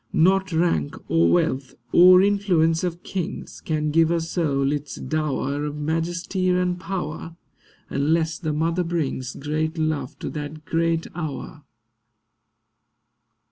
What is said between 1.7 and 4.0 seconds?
or influence of kings Can